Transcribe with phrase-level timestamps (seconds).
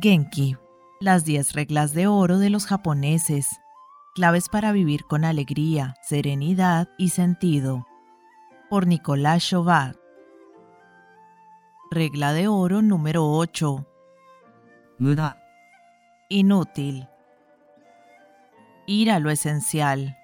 [0.00, 0.56] Genki,
[1.00, 3.48] las 10 reglas de oro de los japoneses,
[4.14, 7.86] claves para vivir con alegría, serenidad y sentido.
[8.68, 9.96] Por Nicolás Chauvat.
[11.90, 13.86] Regla de oro número 8.
[14.98, 15.38] 無駄
[16.28, 17.08] Inútil.
[18.86, 20.16] Ir a lo esencial.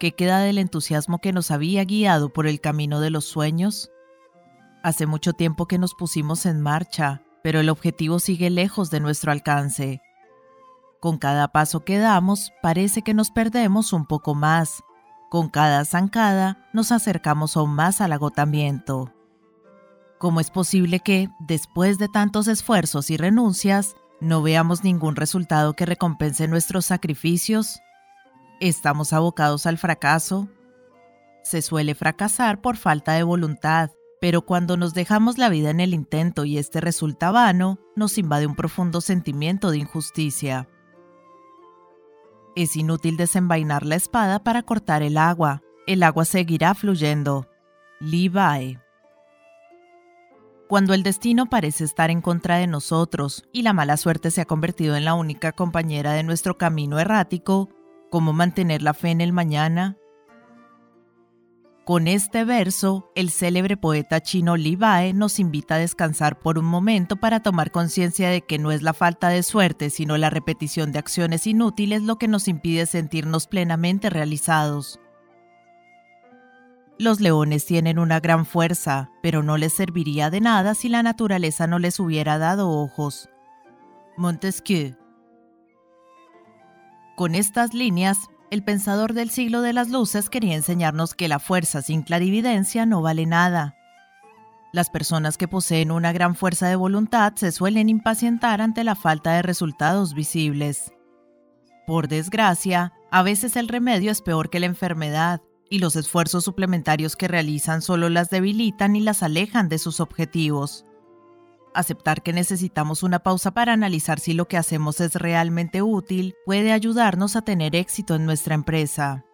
[0.00, 3.90] ¿Qué queda del entusiasmo que nos había guiado por el camino de los sueños?
[4.82, 9.32] Hace mucho tiempo que nos pusimos en marcha, pero el objetivo sigue lejos de nuestro
[9.32, 10.00] alcance.
[11.00, 14.82] Con cada paso que damos, parece que nos perdemos un poco más.
[15.30, 19.12] Con cada zancada, nos acercamos aún más al agotamiento.
[20.18, 25.86] ¿Cómo es posible que, después de tantos esfuerzos y renuncias, no veamos ningún resultado que
[25.86, 27.78] recompense nuestros sacrificios?
[28.58, 30.48] ¿Estamos abocados al fracaso?
[31.44, 35.94] Se suele fracasar por falta de voluntad, pero cuando nos dejamos la vida en el
[35.94, 40.68] intento y este resulta vano, nos invade un profundo sentimiento de injusticia.
[42.56, 45.62] Es inútil desenvainar la espada para cortar el agua.
[45.86, 47.46] El agua seguirá fluyendo.
[48.00, 48.78] Levi.
[50.68, 54.44] Cuando el destino parece estar en contra de nosotros y la mala suerte se ha
[54.44, 57.70] convertido en la única compañera de nuestro camino errático,
[58.10, 59.96] ¿cómo mantener la fe en el mañana?
[61.88, 66.66] Con este verso, el célebre poeta chino Li Bai nos invita a descansar por un
[66.66, 70.92] momento para tomar conciencia de que no es la falta de suerte, sino la repetición
[70.92, 75.00] de acciones inútiles lo que nos impide sentirnos plenamente realizados.
[76.98, 81.66] Los leones tienen una gran fuerza, pero no les serviría de nada si la naturaleza
[81.66, 83.30] no les hubiera dado ojos.
[84.18, 84.94] Montesquieu.
[87.16, 88.18] Con estas líneas,
[88.50, 93.02] el pensador del siglo de las luces quería enseñarnos que la fuerza sin clarividencia no
[93.02, 93.76] vale nada.
[94.72, 99.32] Las personas que poseen una gran fuerza de voluntad se suelen impacientar ante la falta
[99.32, 100.92] de resultados visibles.
[101.86, 105.40] Por desgracia, a veces el remedio es peor que la enfermedad,
[105.70, 110.86] y los esfuerzos suplementarios que realizan solo las debilitan y las alejan de sus objetivos.
[111.74, 116.72] Aceptar que necesitamos una pausa para analizar si lo que hacemos es realmente útil puede
[116.72, 119.24] ayudarnos a tener éxito en nuestra empresa.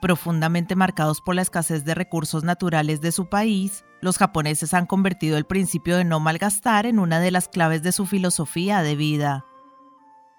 [0.00, 5.38] Profundamente marcados por la escasez de recursos naturales de su país, los japoneses han convertido
[5.38, 9.46] el principio de no malgastar en una de las claves de su filosofía de vida.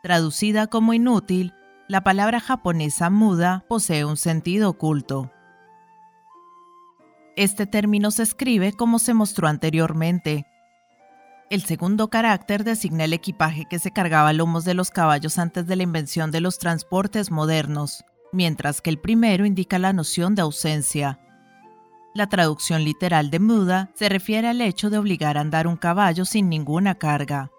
[0.04, 1.54] Traducida como inútil,
[1.88, 5.32] la palabra japonesa muda posee un sentido oculto.
[7.36, 10.46] Este término se escribe como se mostró anteriormente.
[11.50, 15.66] El segundo carácter designa el equipaje que se cargaba a lomos de los caballos antes
[15.66, 20.44] de la invención de los transportes modernos, mientras que el primero indica la noción de
[20.44, 21.20] ausencia.
[22.14, 26.26] La traducción literal de muda se refiere al hecho de obligar a andar un caballo
[26.26, 27.50] sin ninguna carga.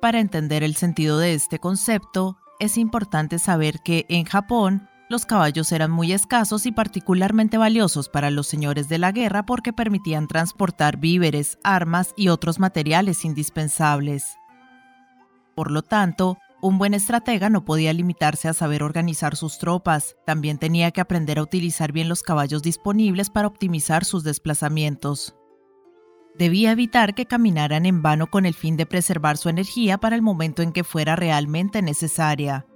[0.00, 5.72] Para entender el sentido de este concepto, es importante saber que en Japón los caballos
[5.72, 10.98] eran muy escasos y particularmente valiosos para los señores de la guerra porque permitían transportar
[10.98, 14.36] víveres, armas y otros materiales indispensables.
[15.54, 20.58] Por lo tanto, un buen estratega no podía limitarse a saber organizar sus tropas, también
[20.58, 25.34] tenía que aprender a utilizar bien los caballos disponibles para optimizar sus desplazamientos.
[26.36, 30.22] Debía evitar que caminaran en vano con el fin de preservar su energía para el
[30.22, 32.66] momento en que fuera realmente necesaria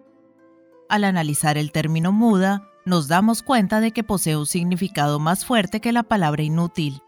[0.92, 5.80] al analizar el término muda, nos damos cuenta de que posee un significado más fuerte
[5.80, 7.00] que la palabra inútil.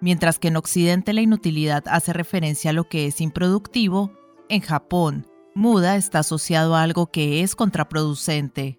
[0.00, 4.12] Mientras que en Occidente la inutilidad hace referencia a lo que es improductivo,
[4.48, 8.78] en Japón, muda está asociado a algo que es contraproducente.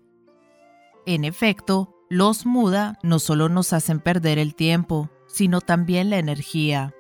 [1.06, 6.96] En efecto, los muda no solo nos hacen perder el tiempo, sino también la energía.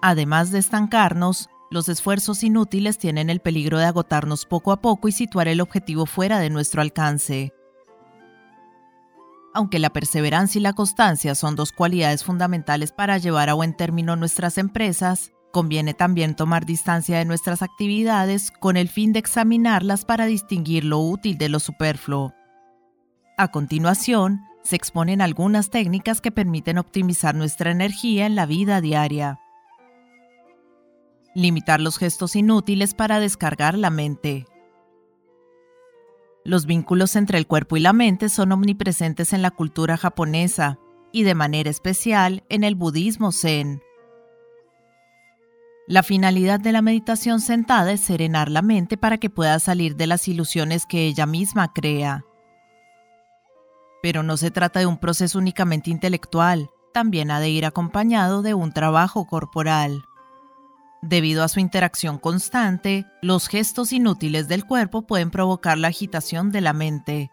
[0.00, 5.12] Además de estancarnos, los esfuerzos inútiles tienen el peligro de agotarnos poco a poco y
[5.12, 7.52] situar el objetivo fuera de nuestro alcance.
[9.54, 14.16] Aunque la perseverancia y la constancia son dos cualidades fundamentales para llevar a buen término
[14.16, 20.26] nuestras empresas, conviene también tomar distancia de nuestras actividades con el fin de examinarlas para
[20.26, 22.32] distinguir lo útil de lo superfluo.
[23.36, 29.40] A continuación, se exponen algunas técnicas que permiten optimizar nuestra energía en la vida diaria.
[31.34, 34.46] Limitar los gestos inútiles para descargar la mente.
[36.44, 40.78] Los vínculos entre el cuerpo y la mente son omnipresentes en la cultura japonesa
[41.12, 43.80] y de manera especial en el budismo zen.
[45.86, 50.06] La finalidad de la meditación sentada es serenar la mente para que pueda salir de
[50.06, 52.24] las ilusiones que ella misma crea.
[54.02, 58.54] Pero no se trata de un proceso únicamente intelectual, también ha de ir acompañado de
[58.54, 60.04] un trabajo corporal.
[61.02, 66.60] Debido a su interacción constante, los gestos inútiles del cuerpo pueden provocar la agitación de
[66.60, 67.32] la mente.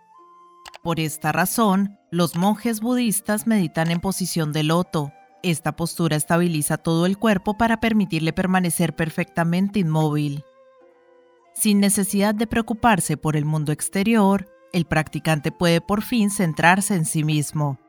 [0.81, 5.11] Por esta razón, los monjes budistas meditan en posición de loto.
[5.43, 10.43] Esta postura estabiliza todo el cuerpo para permitirle permanecer perfectamente inmóvil.
[11.53, 17.05] Sin necesidad de preocuparse por el mundo exterior, el practicante puede por fin centrarse en
[17.05, 17.79] sí mismo.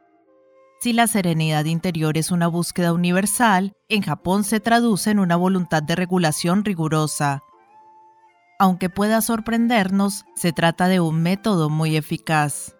[0.83, 5.83] Si la serenidad interior es una búsqueda universal, en Japón se traduce en una voluntad
[5.83, 7.43] de regulación rigurosa.
[8.59, 12.77] Aunque pueda sorprendernos, se trata de un método muy eficaz.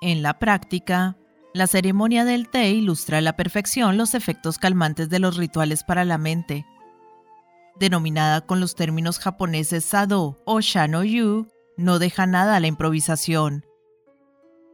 [0.00, 1.18] En la práctica,
[1.52, 6.06] la ceremonia del té ilustra a la perfección los efectos calmantes de los rituales para
[6.06, 6.64] la mente.
[7.78, 13.66] Denominada con los términos japoneses sado o shano-yu, no deja nada a la improvisación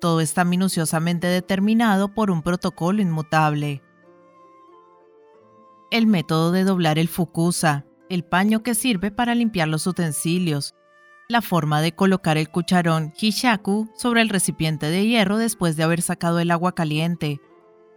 [0.00, 3.82] todo está minuciosamente determinado por un protocolo inmutable.
[5.90, 10.74] El método de doblar el fukusa, el paño que sirve para limpiar los utensilios,
[11.28, 16.02] la forma de colocar el cucharón hishaku sobre el recipiente de hierro después de haber
[16.02, 17.40] sacado el agua caliente,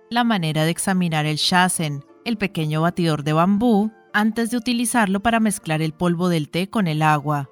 [0.10, 5.40] la manera de examinar el shasen, el pequeño batidor de bambú, antes de utilizarlo para
[5.40, 7.50] mezclar el polvo del té con el agua,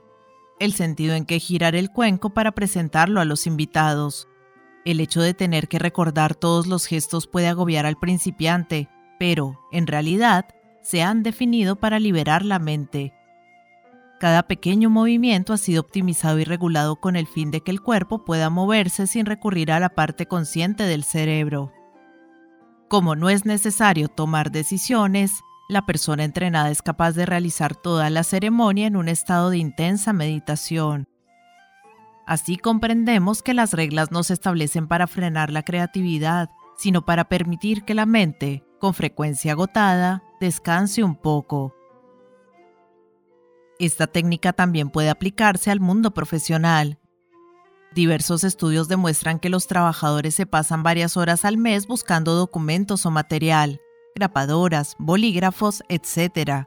[0.60, 4.28] el sentido en que girar el cuenco para presentarlo a los invitados,
[4.88, 8.88] el hecho de tener que recordar todos los gestos puede agobiar al principiante,
[9.20, 10.46] pero, en realidad,
[10.82, 13.14] se han definido para liberar la mente.
[14.18, 18.24] Cada pequeño movimiento ha sido optimizado y regulado con el fin de que el cuerpo
[18.24, 21.74] pueda moverse sin recurrir a la parte consciente del cerebro.
[22.88, 25.34] Como no es necesario tomar decisiones,
[25.68, 30.14] la persona entrenada es capaz de realizar toda la ceremonia en un estado de intensa
[30.14, 31.10] meditación.
[32.28, 37.86] Así comprendemos que las reglas no se establecen para frenar la creatividad, sino para permitir
[37.86, 41.74] que la mente, con frecuencia agotada, descanse un poco.
[43.80, 47.00] Esta técnica también puede aplicarse al mundo profesional.
[47.96, 53.12] Diversos estudios demuestran que los trabajadores se pasan varias horas al mes buscando documentos o
[53.12, 53.80] material,
[54.16, 56.66] grapadoras, bolígrafos, etc.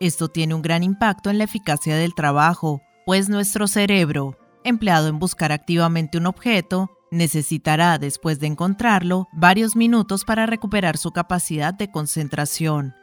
[0.00, 5.18] Esto tiene un gran impacto en la eficacia del trabajo, pues nuestro cerebro, empleado en
[5.18, 11.90] buscar activamente un objeto, necesitará, después de encontrarlo, varios minutos para recuperar su capacidad de
[11.90, 12.94] concentración.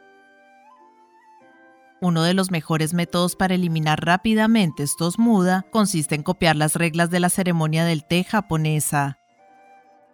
[2.00, 7.10] Uno de los mejores métodos para eliminar rápidamente estos muda consiste en copiar las reglas
[7.10, 9.18] de la ceremonia del té japonesa.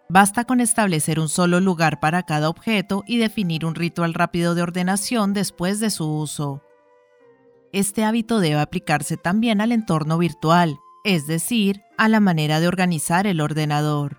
[0.07, 4.61] Basta con establecer un solo lugar para cada objeto y definir un ritual rápido de
[4.61, 6.61] ordenación después de su uso.
[7.73, 13.27] Este hábito debe aplicarse también al entorno virtual, es decir, a la manera de organizar
[13.27, 14.17] el ordenador.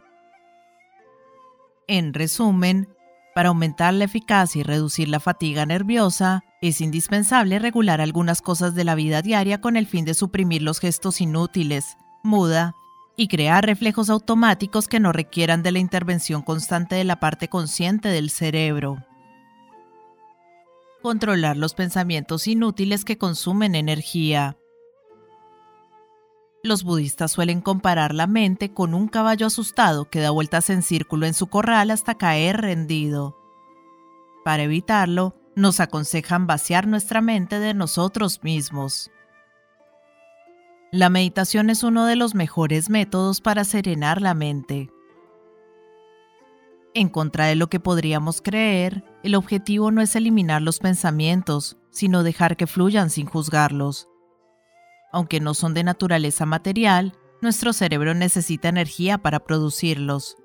[1.87, 2.89] En resumen,
[3.35, 8.85] para aumentar la eficacia y reducir la fatiga nerviosa, es indispensable regular algunas cosas de
[8.85, 12.75] la vida diaria con el fin de suprimir los gestos inútiles, muda,
[13.17, 18.09] y crear reflejos automáticos que no requieran de la intervención constante de la parte consciente
[18.09, 18.99] del cerebro
[21.05, 24.57] controlar los pensamientos inútiles que consumen energía.
[26.65, 31.27] Los budistas suelen comparar la mente con un caballo asustado que da vueltas en círculo
[31.27, 33.37] en su corral hasta caer rendido.
[34.47, 39.11] Para evitarlo, nos aconsejan vaciar nuestra mente de nosotros mismos.
[40.91, 44.91] La meditación es uno de los mejores métodos para serenar la mente.
[46.95, 52.23] En contra de lo que podríamos creer, el objetivo no es eliminar los pensamientos, sino
[52.23, 54.09] dejar que fluyan sin juzgarlos.
[55.15, 60.37] Aunque no son de naturaleza material, nuestro cerebro necesita energía para producirlos.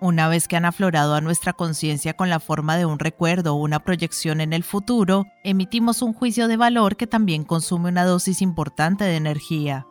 [0.00, 3.62] Una vez que han aflorado a nuestra conciencia con la forma de un recuerdo o
[3.62, 8.42] una proyección en el futuro, emitimos un juicio de valor que también consume una dosis
[8.42, 9.86] importante de energía.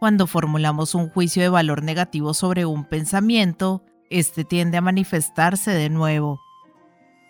[0.00, 5.90] Cuando formulamos un juicio de valor negativo sobre un pensamiento, este tiende a manifestarse de
[5.90, 6.40] nuevo.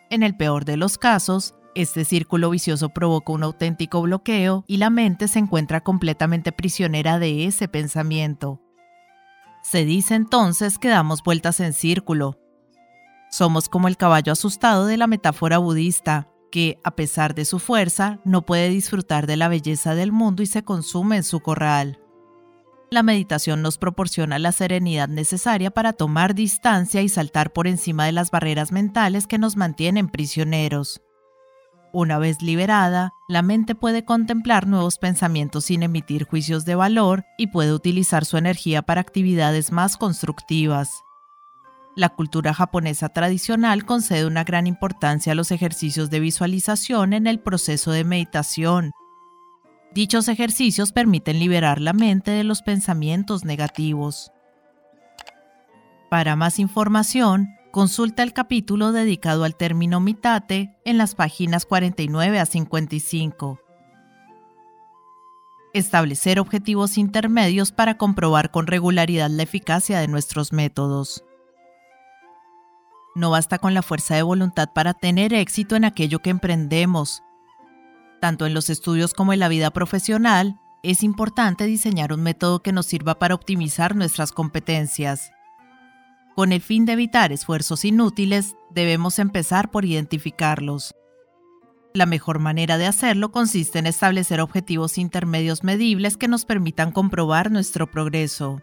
[0.08, 4.90] En el peor de los casos, este círculo vicioso provoca un auténtico bloqueo y la
[4.90, 8.60] mente se encuentra completamente prisionera de ese pensamiento.
[9.62, 12.38] Se dice entonces que damos vueltas en círculo.
[13.30, 18.20] Somos como el caballo asustado de la metáfora budista, que, a pesar de su fuerza,
[18.24, 21.98] no puede disfrutar de la belleza del mundo y se consume en su corral.
[22.90, 28.12] La meditación nos proporciona la serenidad necesaria para tomar distancia y saltar por encima de
[28.12, 31.02] las barreras mentales que nos mantienen prisioneros.
[31.94, 37.46] Una vez liberada, la mente puede contemplar nuevos pensamientos sin emitir juicios de valor y
[37.46, 41.04] puede utilizar su energía para actividades más constructivas.
[41.94, 47.38] La cultura japonesa tradicional concede una gran importancia a los ejercicios de visualización en el
[47.38, 48.90] proceso de meditación.
[49.94, 54.32] Dichos ejercicios permiten liberar la mente de los pensamientos negativos.
[56.10, 62.46] Para más información, consulta el capítulo dedicado al término mitate en las páginas 49 a
[62.46, 63.58] 55.
[65.72, 71.24] Establecer objetivos intermedios para comprobar con regularidad la eficacia de nuestros métodos.
[73.16, 77.24] No basta con la fuerza de voluntad para tener éxito en aquello que emprendemos.
[78.20, 82.70] Tanto en los estudios como en la vida profesional, es importante diseñar un método que
[82.70, 85.33] nos sirva para optimizar nuestras competencias.
[86.34, 90.92] Con el fin de evitar esfuerzos inútiles, debemos empezar por identificarlos.
[91.92, 97.52] La mejor manera de hacerlo consiste en establecer objetivos intermedios medibles que nos permitan comprobar
[97.52, 98.60] nuestro progreso.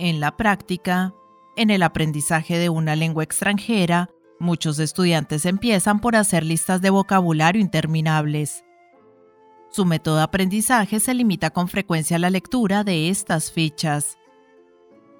[0.00, 1.14] En la práctica,
[1.56, 7.62] en el aprendizaje de una lengua extranjera, muchos estudiantes empiezan por hacer listas de vocabulario
[7.62, 8.64] interminables.
[9.70, 14.18] Su método de aprendizaje se limita con frecuencia a la lectura de estas fichas.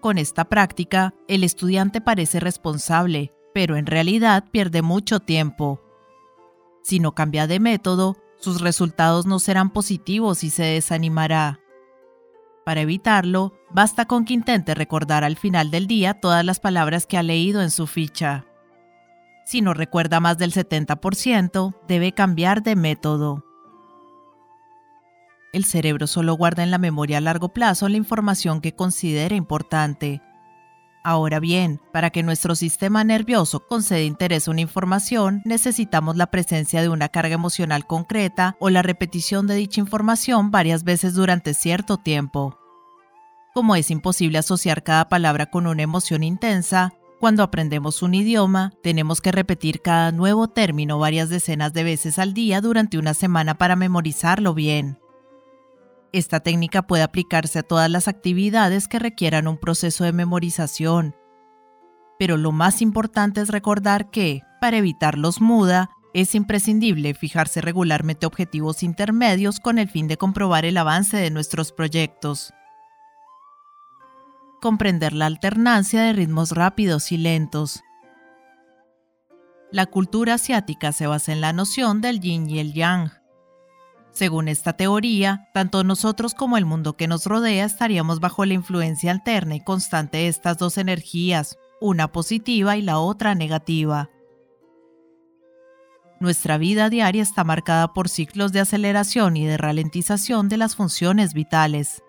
[0.02, 5.80] Con esta práctica, el estudiante parece responsable, pero en realidad pierde mucho tiempo.
[6.82, 11.60] Si no cambia de método, sus resultados no serán positivos y se desanimará.
[12.64, 17.16] Para evitarlo, basta con que intente recordar al final del día todas las palabras que
[17.16, 18.44] ha leído en su ficha.
[19.46, 23.44] Si no recuerda más del 70%, debe cambiar de método.
[25.52, 30.22] El cerebro solo guarda en la memoria a largo plazo la información que considera importante.
[31.04, 36.80] Ahora bien, para que nuestro sistema nervioso conceda interés a una información, necesitamos la presencia
[36.80, 41.98] de una carga emocional concreta o la repetición de dicha información varias veces durante cierto
[41.98, 42.56] tiempo.
[43.52, 49.20] Como es imposible asociar cada palabra con una emoción intensa, cuando aprendemos un idioma, tenemos
[49.20, 53.76] que repetir cada nuevo término varias decenas de veces al día durante una semana para
[53.76, 55.01] memorizarlo bien.
[56.12, 61.14] Esta técnica puede aplicarse a todas las actividades que requieran un proceso de memorización.
[62.18, 68.26] Pero lo más importante es recordar que, para evitar los muda, es imprescindible fijarse regularmente
[68.26, 72.52] objetivos intermedios con el fin de comprobar el avance de nuestros proyectos.
[74.60, 77.82] Comprender la alternancia de ritmos rápidos y lentos.
[79.70, 83.21] La cultura asiática se basa en la noción del yin y el yang
[84.12, 89.10] según esta teoría, tanto nosotros como el mundo que nos rodea estaríamos bajo la influencia
[89.10, 94.10] alterna y constante de estas dos energías, una positiva y la otra negativa.
[96.20, 101.34] Nuestra vida diaria está marcada por ciclos de aceleración y de ralentización de las funciones
[101.34, 102.02] vitales.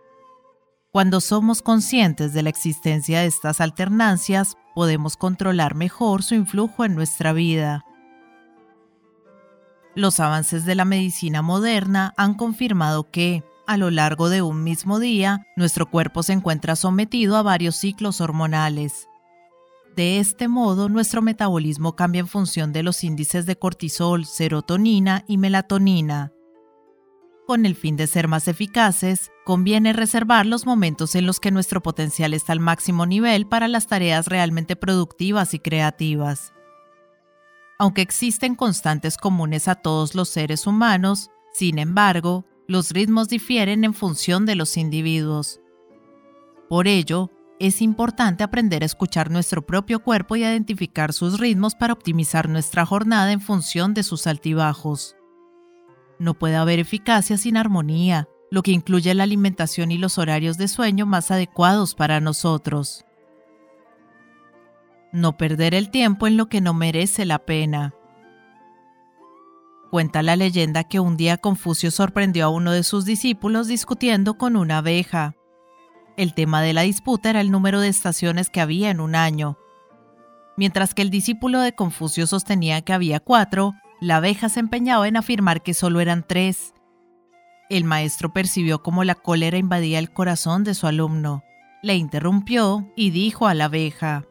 [0.91, 6.93] Cuando somos conscientes de la existencia de estas alternancias, podemos controlar mejor su influjo en
[6.93, 7.85] nuestra vida.
[9.95, 14.99] Los avances de la medicina moderna han confirmado que, a lo largo de un mismo
[14.99, 19.07] día, nuestro cuerpo se encuentra sometido a varios ciclos hormonales.
[19.95, 25.37] De este modo, nuestro metabolismo cambia en función de los índices de cortisol, serotonina y
[25.37, 26.31] melatonina.
[27.45, 31.83] Con el fin de ser más eficaces, conviene reservar los momentos en los que nuestro
[31.83, 36.52] potencial está al máximo nivel para las tareas realmente productivas y creativas.
[37.83, 43.93] Aunque existen constantes comunes a todos los seres humanos, sin embargo, los ritmos difieren en
[43.93, 45.59] función de los individuos.
[46.69, 51.91] Por ello, es importante aprender a escuchar nuestro propio cuerpo y identificar sus ritmos para
[51.91, 55.17] optimizar nuestra jornada en función de sus altibajos.
[56.19, 60.69] No puede haber eficacia sin armonía, lo que incluye la alimentación y los horarios de
[60.69, 63.03] sueño más adecuados para nosotros
[65.13, 67.93] no perder el tiempo en lo que no merece la pena.
[69.91, 74.55] Cuenta la leyenda que un día Confucio sorprendió a uno de sus discípulos discutiendo con
[74.55, 75.35] una abeja.
[76.17, 79.59] El tema de la disputa era el número de estaciones que había en un año.
[80.57, 85.15] Mientras que el discípulo de Confucio sostenía que había cuatro, la abeja se empeñaba en
[85.15, 86.73] afirmar que solo eran tres.
[87.69, 91.43] El maestro percibió cómo la cólera invadía el corazón de su alumno.
[91.83, 94.25] Le interrumpió y dijo a la abeja,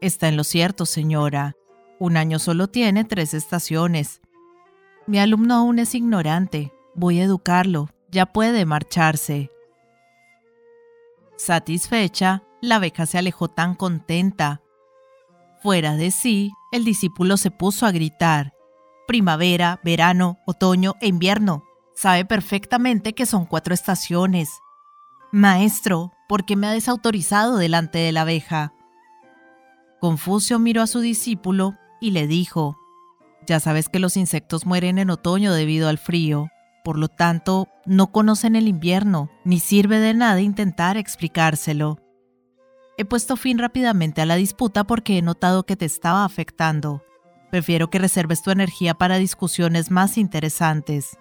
[0.00, 1.56] Está en lo cierto, señora.
[1.98, 4.20] Un año solo tiene tres estaciones.
[5.06, 6.72] Mi alumno aún es ignorante.
[6.94, 7.88] Voy a educarlo.
[8.10, 9.50] Ya puede marcharse.
[11.36, 14.60] Satisfecha, la abeja se alejó tan contenta.
[15.62, 18.52] Fuera de sí, el discípulo se puso a gritar.
[19.06, 21.64] Primavera, verano, otoño e invierno.
[21.94, 24.50] Sabe perfectamente que son cuatro estaciones.
[25.32, 28.73] Maestro, ¿por qué me ha desautorizado delante de la abeja?
[30.04, 32.76] Confucio miró a su discípulo y le dijo,
[33.46, 36.48] Ya sabes que los insectos mueren en otoño debido al frío,
[36.84, 42.00] por lo tanto, no conocen el invierno, ni sirve de nada intentar explicárselo.
[42.98, 47.02] He puesto fin rápidamente a la disputa porque he notado que te estaba afectando.
[47.50, 51.16] Prefiero que reserves tu energía para discusiones más interesantes.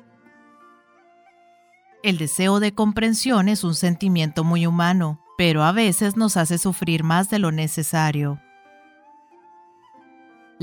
[2.04, 7.06] El deseo de comprensión es un sentimiento muy humano, pero a veces nos hace sufrir
[7.06, 8.42] más de lo necesario.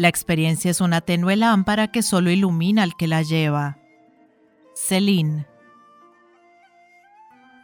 [0.01, 3.77] La experiencia es una tenue lámpara que solo ilumina al que la lleva.
[4.75, 5.47] Celine.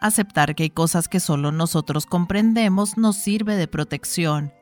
[0.02, 4.52] Aceptar que hay cosas que solo nosotros comprendemos nos sirve de protección.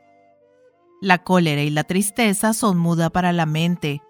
[1.02, 4.02] La cólera y la tristeza son muda para la mente.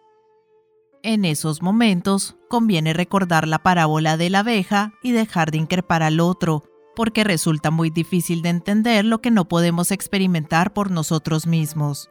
[1.02, 6.20] En esos momentos conviene recordar la parábola de la abeja y dejar de increpar al
[6.20, 12.10] otro, porque resulta muy difícil de entender lo que no podemos experimentar por nosotros mismos.